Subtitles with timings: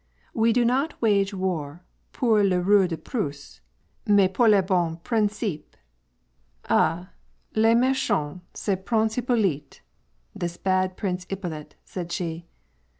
[0.43, 3.61] "We do not wage war pour le roi de Prusse,
[4.07, 5.77] mais pour les tons principes.
[6.67, 7.09] Ah!
[7.53, 9.81] le meehant, ce Prince Hippolyte!—
[10.35, 12.47] this bad Prince Ippolit," said she.